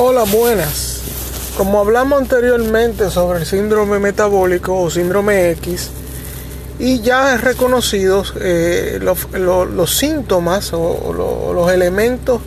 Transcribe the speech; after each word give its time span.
Hola, 0.00 0.22
buenas. 0.22 1.00
Como 1.56 1.80
hablamos 1.80 2.20
anteriormente 2.20 3.10
sobre 3.10 3.40
el 3.40 3.46
síndrome 3.46 3.98
metabólico 3.98 4.80
o 4.80 4.88
síndrome 4.90 5.50
X, 5.50 5.90
y 6.78 7.00
ya 7.00 7.36
reconocidos 7.36 8.32
eh, 8.40 9.00
los, 9.00 9.90
síntomas 9.92 10.72
o, 10.72 11.52
los 11.52 11.72
elementos 11.72 12.40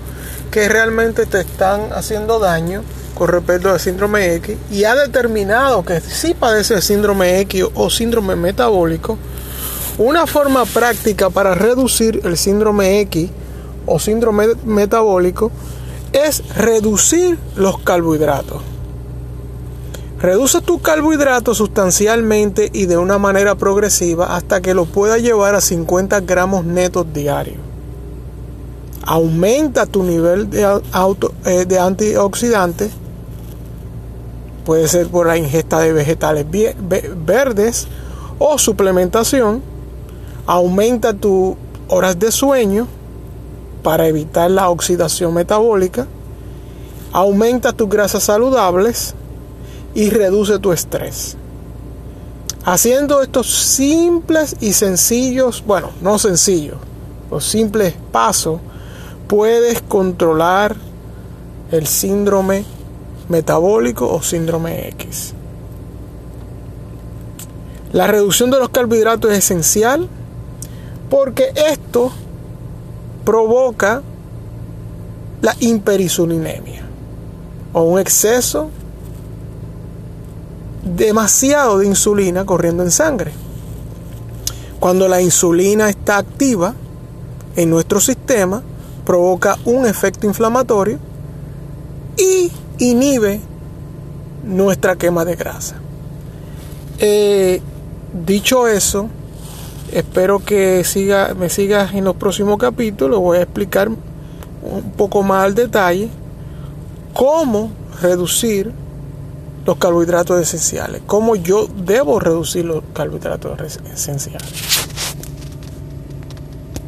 que 0.50 0.70
realmente 0.70 1.26
te 1.26 1.42
están 1.42 1.92
haciendo 1.92 2.40
daño 2.40 2.84
con 3.16 3.28
respecto 3.28 3.70
al 3.70 3.82
síndrome 3.82 4.34
X 4.36 4.56
y 4.72 4.86
ha 4.86 4.96
determinado 4.96 5.84
que 5.84 6.00
si 6.00 6.34
padece 6.34 6.82
síndrome 6.82 7.42
X 7.42 7.66
o 7.74 7.90
síndrome 7.90 8.38
metabólico, 8.38 9.18
una 9.98 10.26
forma 10.26 10.64
práctica 10.64 11.30
para 11.30 11.54
reducir 11.54 12.22
el 12.24 12.38
síndrome 12.38 13.02
X 13.02 13.30
o 13.88 14.00
síndrome 14.00 14.56
metabólico 14.64 15.52
es 16.14 16.56
reducir 16.56 17.38
los 17.56 17.80
carbohidratos. 17.80 18.62
Reduce 20.20 20.62
tu 20.62 20.80
carbohidratos 20.80 21.58
sustancialmente 21.58 22.70
y 22.72 22.86
de 22.86 22.98
una 22.98 23.18
manera 23.18 23.56
progresiva 23.56 24.36
hasta 24.36 24.62
que 24.62 24.76
lo 24.76 24.86
pueda 24.86 25.18
llevar 25.18 25.56
a 25.56 25.62
50 25.62 26.20
gramos 26.22 26.64
netos 26.64 27.12
diarios. 27.12 27.58
Aumenta 29.04 29.88
tu 29.88 30.04
nivel 30.04 30.50
de, 30.52 30.64
auto, 30.92 31.34
eh, 31.44 31.66
de 31.66 31.80
antioxidantes. 31.80 32.92
Puede 34.64 34.88
ser 34.88 35.08
por 35.08 35.26
la 35.26 35.38
ingesta 35.38 35.80
de 35.80 35.92
vegetales 35.92 36.46
verdes 37.26 37.88
o 38.38 38.60
suplementación. 38.60 39.64
Aumenta 40.46 41.16
tus 41.16 41.56
horas 41.88 42.20
de 42.20 42.32
sueño 42.32 42.88
para 43.84 44.08
evitar 44.08 44.52
la 44.52 44.70
oxidación 44.70 45.34
metabólica, 45.34 46.08
aumenta 47.12 47.74
tus 47.74 47.90
grasas 47.90 48.24
saludables 48.24 49.14
y 49.94 50.10
reduce 50.10 50.60
tu 50.60 50.72
estrés. 50.72 51.36
Haciendo 52.64 53.22
estos 53.22 53.48
simples 53.50 54.56
y 54.62 54.74
sencillos, 54.74 55.64
bueno, 55.66 55.90
no 56.02 56.20
sencillos, 56.20 56.78
los 57.32 57.44
simples 57.44 57.96
pasos, 58.12 58.60
puedes 59.28 59.82
controlar 59.82 60.76
el 61.72 61.88
síndrome 61.88 62.66
metabólico 63.30 64.14
o 64.14 64.22
síndrome 64.22 64.90
X. 64.90 65.34
La 67.94 68.08
reducción 68.08 68.52
de 68.52 68.60
los 68.60 68.70
carbohidratos 68.70 69.32
es 69.32 69.40
esencial 69.40 70.08
porque 71.10 71.52
esto 71.56 72.12
provoca 73.24 74.02
la 75.42 75.56
hiperinsulinemia 75.60 76.84
o 77.74 77.84
un 77.84 78.00
exceso 78.00 78.70
demasiado 80.84 81.80
de 81.80 81.88
insulina 81.88 82.46
corriendo 82.46 82.84
en 82.84 82.92
sangre. 82.92 83.32
Cuando 84.80 85.08
la 85.08 85.22
insulina 85.22 85.90
está 85.90 86.18
activa 86.18 86.74
en 87.56 87.70
nuestro 87.70 88.00
sistema, 88.00 88.64
provoca 89.06 89.58
un 89.66 89.86
efecto 89.86 90.26
inflamatorio 90.26 91.00
y 92.18 92.52
inhibe 92.80 93.42
nuestra 94.44 94.96
quema 94.96 95.24
de 95.26 95.36
grasa. 95.36 95.76
Eh, 96.98 97.62
dicho 98.26 98.68
eso, 98.68 99.10
Espero 99.92 100.40
que 100.40 100.84
siga, 100.84 101.34
me 101.34 101.50
sigas 101.50 101.94
en 101.94 102.06
los 102.06 102.16
próximos 102.16 102.58
capítulos. 102.58 103.20
Voy 103.20 103.40
a 103.40 103.42
explicar 103.42 103.90
un 103.90 104.92
poco 104.96 105.22
más 105.24 105.46
al 105.46 105.56
detalle 105.56 106.10
cómo 107.14 107.72
reducir 108.02 108.72
los 109.66 109.78
carbohidratos 109.78 110.40
esenciales, 110.42 111.02
cómo 111.06 111.36
yo 111.36 111.68
debo 111.68 112.20
reducir 112.20 112.66
los 112.66 112.84
carbohidratos 112.94 113.60
esenciales. 113.94 114.50